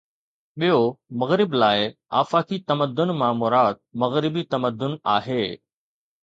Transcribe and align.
ٻيو، 0.59 0.79
مغرب 1.19 1.49
لاءِ، 1.61 1.79
آفاقي 2.21 2.57
تمدن 2.69 3.09
مان 3.19 3.33
مراد 3.43 3.75
مغربي 4.05 4.43
تمدن 4.53 4.91
آهي. 5.15 5.45